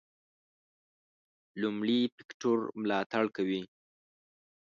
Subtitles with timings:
[1.61, 3.61] لومړي فکټور ملاتړ کوي.